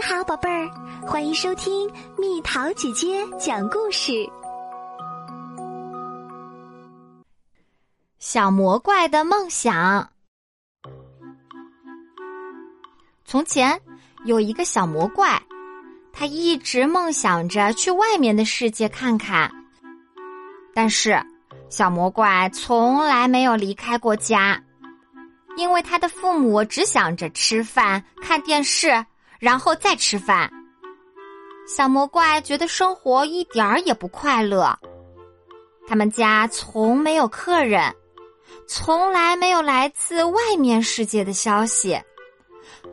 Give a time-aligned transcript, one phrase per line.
[0.00, 0.66] 你好，宝贝儿，
[1.06, 4.26] 欢迎收听蜜桃姐姐讲故事。
[8.18, 10.08] 小魔怪的梦想。
[13.26, 13.78] 从前
[14.24, 15.38] 有一个小魔怪，
[16.14, 19.52] 他一直梦想着去外面的世界看看。
[20.72, 21.22] 但是，
[21.68, 24.58] 小魔怪从来没有离开过家，
[25.58, 29.04] 因为他的父母只想着吃饭、看电视。
[29.40, 30.48] 然后再吃饭。
[31.66, 34.78] 小魔怪觉得生活一点儿也不快乐。
[35.88, 37.92] 他们家从没有客人，
[38.68, 42.00] 从来没有来自外面世界的消息，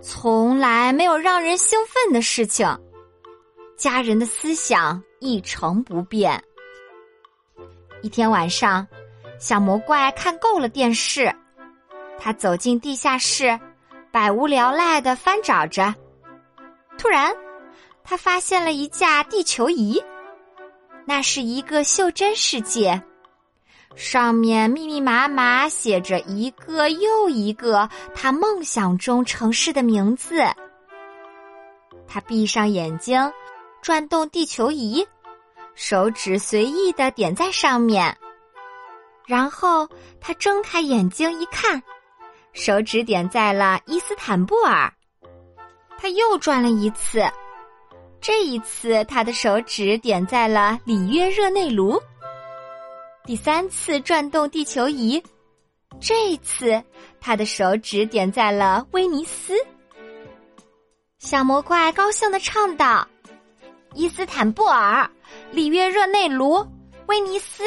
[0.02, 2.68] 从来没有让人兴奋的事情。
[3.76, 6.44] 家人的思想一成不变。
[8.02, 8.88] 一天晚上，
[9.40, 11.32] 小魔怪看够了电视，
[12.18, 13.60] 他走进地下室，
[14.12, 15.94] 百无聊赖的翻找着。
[16.98, 17.36] 突然，
[18.04, 20.02] 他发现了一架地球仪，
[21.06, 23.02] 那是一个袖珍世界，
[23.96, 30.42] 上面密密麻麻写着一个又一个他梦想中城市的名字。
[32.08, 33.32] 他闭上眼睛，
[33.82, 35.06] 转动地球仪，
[35.76, 38.18] 手指随意的点在上面，
[39.26, 39.88] 然后
[40.20, 41.82] 他睁开眼睛一看，
[42.54, 44.92] 手指点在了伊斯坦布尔。
[46.00, 47.24] 他又转了一次，
[48.22, 52.02] 这一次他的手指点在了里约热内卢。
[53.26, 55.22] 第三次转动地球仪，
[56.00, 56.82] 这一次
[57.20, 59.54] 他的手指点在了威尼斯。
[61.20, 63.06] 小魔怪高兴的唱道
[63.94, 65.10] ：“伊斯坦布尔、
[65.52, 66.66] 里约热内卢、
[67.08, 67.64] 威尼斯。”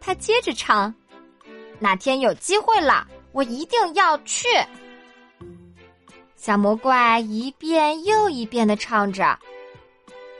[0.00, 0.92] 他接着唱
[1.78, 4.48] ：“哪天有机会了，我一定要去。”
[6.40, 9.38] 小魔怪一遍又一遍的唱着。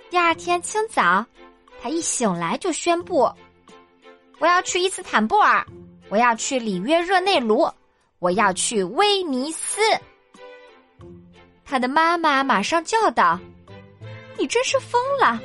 [0.09, 1.23] 第二天清早，
[1.79, 3.31] 他一醒来就宣布
[4.41, 5.63] ：“我要去伊斯坦布尔，
[6.09, 7.71] 我要去里约热内卢，
[8.19, 9.79] 我要去威尼斯。”
[11.67, 13.39] 他的妈妈马上叫道
[14.39, 15.39] ：“你真是疯了！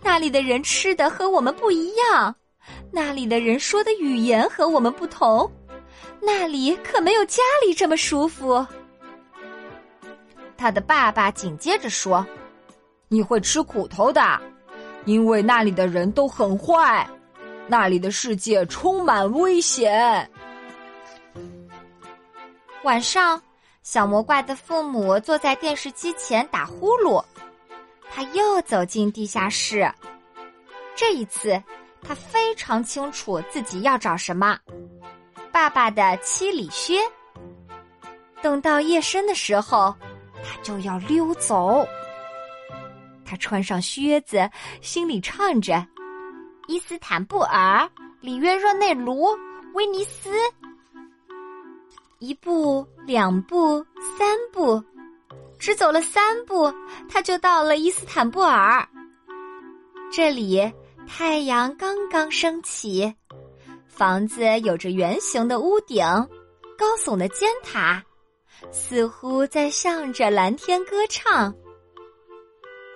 [0.00, 2.34] 那里的人吃的和我们不一样，
[2.90, 5.52] 那里的人说的语言和我们不同，
[6.22, 8.66] 那里可没有家里这么舒服。”
[10.58, 12.26] 他的爸爸紧接着说
[13.06, 14.40] ：“你会吃苦头的，
[15.04, 17.08] 因为那里的人都很坏，
[17.68, 20.28] 那里的世界充满危险。”
[22.82, 23.40] 晚上，
[23.84, 27.24] 小魔怪的父母坐在电视机前打呼噜。
[28.10, 29.88] 他又走进地下室，
[30.96, 31.62] 这一次
[32.02, 34.58] 他非常清楚自己要找什么——
[35.52, 36.98] 爸爸的七里靴。
[38.42, 39.94] 等到夜深的时候。
[40.44, 41.86] 他就要溜走。
[43.24, 44.48] 他穿上靴子，
[44.80, 45.86] 心里唱着
[46.66, 47.88] ：“伊斯坦布尔、
[48.20, 49.26] 里约热内卢、
[49.74, 50.30] 威尼斯。”
[52.20, 53.84] 一步，两步，
[54.16, 54.82] 三步，
[55.58, 56.72] 只走了三步，
[57.08, 58.88] 他就到了伊斯坦布尔。
[60.10, 60.60] 这里
[61.06, 63.14] 太阳刚刚升起，
[63.86, 66.02] 房子有着圆形的屋顶，
[66.78, 68.02] 高耸的尖塔。
[68.70, 71.54] 似乎在向着蓝天歌唱。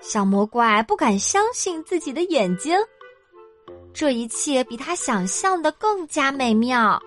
[0.00, 2.76] 小魔怪不敢相信自己的眼睛，
[3.94, 7.00] 这一切比他想象的更加美妙。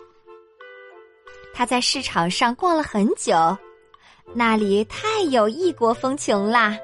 [1.53, 3.33] 他在市场上逛了很久，
[4.33, 6.77] 那里太有异国风情啦。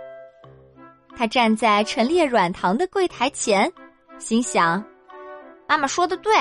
[1.16, 3.72] 他站在陈列软糖的柜台前，
[4.18, 4.84] 心想
[5.68, 6.34] ：“妈妈说的对，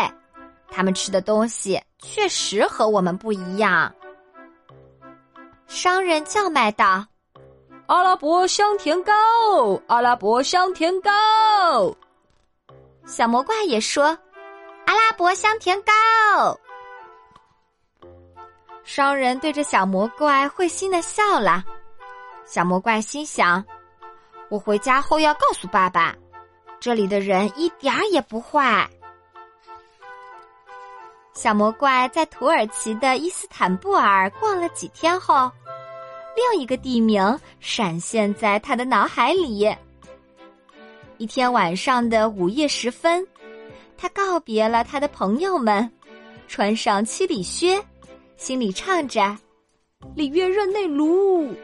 [0.69, 3.93] 他们吃的东西确实和我们不一样。”
[5.73, 7.07] 商人叫卖道
[7.87, 9.13] ：“阿拉伯香甜糕，
[9.87, 11.11] 阿拉伯香甜糕。”
[13.07, 14.07] 小魔怪也说
[14.85, 16.59] ：“阿拉伯香甜糕。”
[18.83, 21.63] 商人对着小魔怪会心的笑了。
[22.45, 23.65] 小魔怪心想
[24.51, 26.13] ：“我回家后要告诉爸爸，
[26.81, 28.91] 这里的人一点儿也不坏。”
[31.33, 35.49] 小魔怪在土耳其的伊斯坦布尔逛了几天后。
[36.41, 39.69] 另一个地名闪现在他的脑海里。
[41.19, 43.27] 一天晚上的午夜时分，
[43.99, 45.89] 他告别了他的朋友们，
[46.49, 47.79] 穿上七里靴，
[48.39, 49.37] 心里唱着
[50.17, 51.55] “里约热内卢”。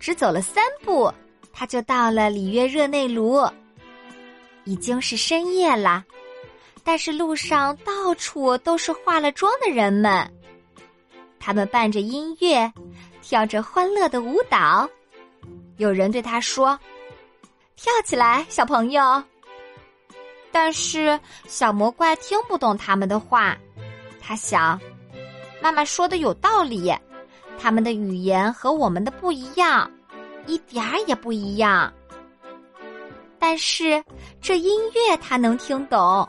[0.00, 1.08] 只走了三步，
[1.52, 3.40] 他就到了里约热内卢。
[4.64, 6.04] 已经是深夜了，
[6.82, 10.28] 但是路上到处都是化了妆的人们。
[11.38, 12.72] 他们伴着音乐，
[13.24, 14.86] 跳着欢乐的舞蹈。
[15.78, 16.78] 有人对他说
[17.74, 19.22] ：“跳起来，小朋友。”
[20.52, 23.56] 但是小魔怪听不懂他们的话。
[24.20, 24.78] 他想，
[25.60, 26.94] 妈妈说的有道理，
[27.58, 29.90] 他们的语言和我们的不一样，
[30.46, 31.90] 一点儿也不一样。
[33.38, 34.04] 但是
[34.38, 36.28] 这音乐他能听懂。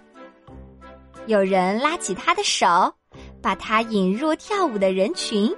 [1.27, 2.65] 有人拉起他的手，
[3.42, 5.53] 把他引入跳舞的人群。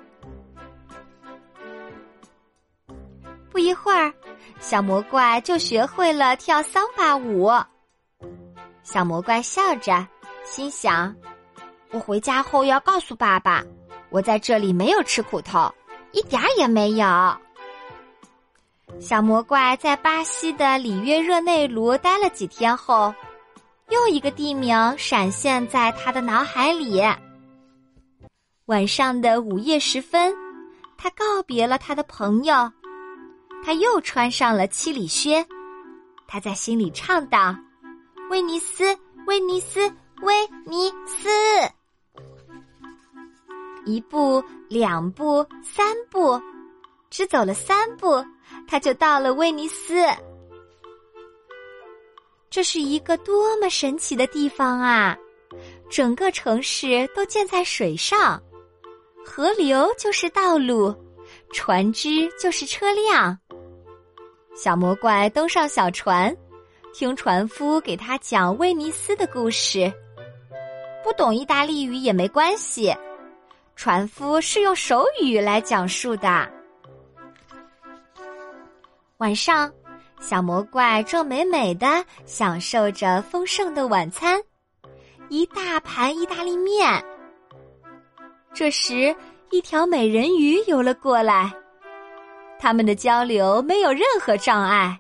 [3.57, 4.13] 不一会儿，
[4.59, 7.49] 小魔怪就学会了跳桑巴舞。
[8.83, 10.05] 小魔怪笑着，
[10.45, 11.11] 心想。
[11.89, 13.63] 我回家后要告诉爸爸，
[14.11, 15.73] 我在这里没有吃苦头，
[16.11, 17.07] 一点儿也没有。
[18.99, 23.11] 小魔怪在巴西的里约热内卢待了几天后，
[23.89, 27.01] 又一个地名闪现在他的脑海里。
[28.67, 30.31] 晚上的午夜时分，
[30.95, 32.71] 他告别了他的朋友，
[33.63, 35.45] 他又穿上了七里靴，
[36.27, 37.55] 他在心里唱道
[38.31, 39.81] ：“威尼斯，威尼斯，
[40.21, 41.29] 威尼斯。”
[43.85, 46.41] 一步，两步，三步，
[47.09, 48.23] 只走了三步，
[48.67, 50.05] 他就到了威尼斯。
[52.49, 55.17] 这是一个多么神奇的地方啊！
[55.89, 58.41] 整个城市都建在水上，
[59.25, 60.93] 河流就是道路，
[61.53, 63.37] 船只就是车辆。
[64.57, 66.35] 小魔怪登上小船，
[66.91, 69.93] 听船夫给他讲威尼斯的故事。
[71.03, 72.91] 不懂意大利语也没关系。
[73.75, 76.51] 船夫是用手语来讲述的。
[79.17, 79.71] 晚上，
[80.19, 84.41] 小魔怪正美美的享受着丰盛的晚餐，
[85.29, 86.99] 一大盘意大利面。
[88.55, 89.15] 这时，
[89.51, 91.53] 一条美人鱼游了过来，
[92.59, 94.99] 他们的交流没有任何障碍。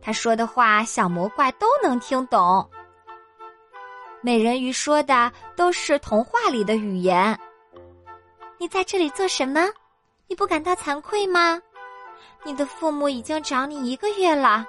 [0.00, 2.68] 他说的话，小魔怪都能听懂。
[4.20, 7.38] 美人鱼说的都是童话里的语言。
[8.58, 9.68] 你在这里做什么？
[10.28, 11.60] 你不感到惭愧吗？
[12.44, 14.64] 你的父母已经找你一个月了，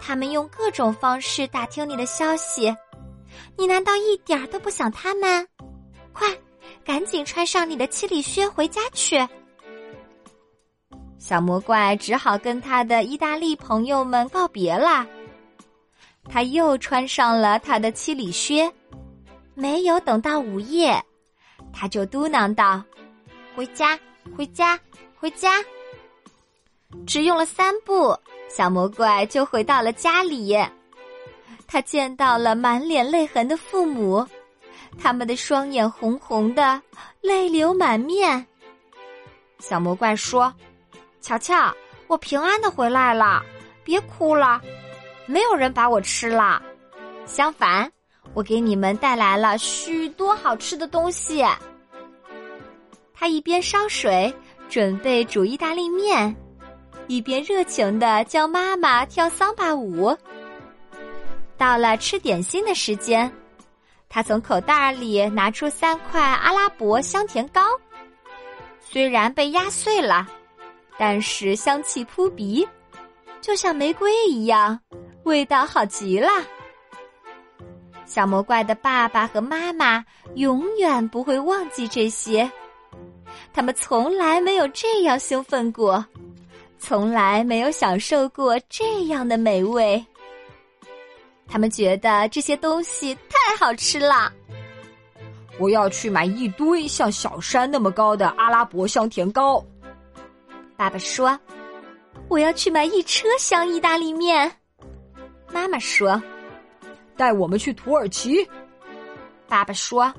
[0.00, 2.74] 他们用各种方式打听你的消息，
[3.56, 5.46] 你难道一点都不想他们？
[6.12, 6.28] 快，
[6.84, 9.16] 赶紧穿上你的七里靴回家去。
[11.22, 15.06] 小魔怪只好跟他的意大利朋友们告别了。
[16.28, 18.68] 他又穿上了他的七里靴，
[19.54, 21.00] 没有等到午夜，
[21.72, 22.82] 他就嘟囔道。
[23.54, 23.96] 回家，
[24.36, 24.76] 回家，
[25.14, 25.64] 回家！
[27.06, 30.58] 只用了三步，小魔怪就回到了家里。
[31.68, 34.26] 他见到了满脸泪痕的父母，
[34.98, 36.82] 他们的双眼红红的，
[37.20, 38.44] 泪流满面。
[39.60, 40.52] 小魔怪说
[41.22, 41.72] ：“乔乔，
[42.08, 43.42] 我平安的回来了，
[43.84, 44.60] 别哭了，
[45.24, 46.60] 没有人把我吃了。
[47.24, 47.90] 相反，
[48.34, 51.44] 我给你们带来了许多好吃的东西。”
[53.14, 54.34] 他一边烧水
[54.68, 56.34] 准备煮意大利面，
[57.06, 60.14] 一边热情的教妈妈跳桑巴舞。
[61.56, 63.32] 到了吃点心的时间，
[64.08, 67.62] 他从口袋里拿出三块阿拉伯香甜糕，
[68.80, 70.26] 虽然被压碎了，
[70.98, 72.66] 但是香气扑鼻，
[73.40, 74.78] 就像玫瑰一样，
[75.24, 76.28] 味道好极了。
[78.04, 82.50] 小魔怪的爸爸和妈妈永远不会忘记这些。
[83.52, 86.04] 他们从来没有这样兴奋过，
[86.78, 90.04] 从来没有享受过这样的美味。
[91.48, 94.32] 他们觉得这些东西太好吃了。
[95.58, 99.62] 我要去买一堆像小山那么高的阿拉伯香甜糕。
[100.82, 101.38] 爸爸说
[102.28, 104.50] ：“我要去买一车厢意大利面。”
[105.54, 106.20] 妈妈说
[107.16, 108.44] ：“带我们去土耳其。”
[109.46, 110.12] 爸爸说：“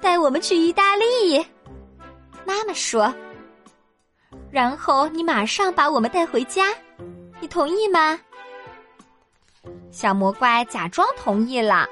[0.00, 1.44] 带我们去意大利。”
[2.46, 3.12] 妈妈说
[4.52, 6.72] ：“然后你马上把我们带回家，
[7.40, 8.20] 你同意吗？”
[9.90, 11.88] 小魔怪假装同意了，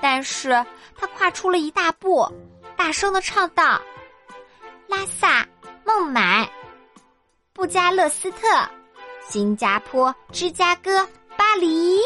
[0.00, 0.64] 但是
[0.96, 2.26] 他跨出了一大步，
[2.74, 3.78] 大声的唱道
[4.88, 5.46] ：“拉萨、
[5.84, 6.50] 孟买、
[7.56, 8.38] 布加勒斯特、
[9.30, 11.08] 新加坡、芝加哥、
[11.38, 11.96] 巴黎。”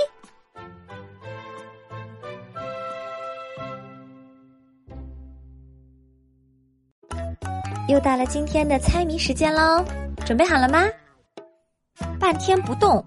[7.88, 9.84] 又到了今天的猜谜时间喽，
[10.24, 10.84] 准备好了吗？
[12.20, 13.04] 半天不动，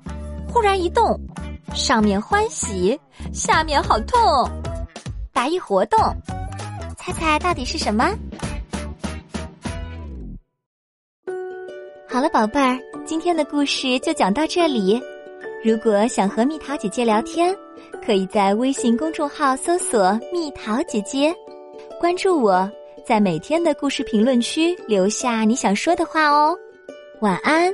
[0.51, 1.17] 忽然一动，
[1.73, 2.99] 上面欢喜，
[3.31, 4.19] 下面好痛。
[5.31, 5.97] 答疑活动，
[6.97, 8.13] 猜猜到底是什么？
[12.13, 15.01] 好了，宝贝儿，今天的故事就讲到这里。
[15.63, 17.55] 如果想和蜜桃姐姐聊天，
[18.05, 21.33] 可以在微信公众号搜索“蜜桃姐姐”，
[21.99, 22.69] 关注我，
[23.03, 26.55] 在每天的故事评论区留下你想说的话哦。
[27.21, 27.73] 晚安。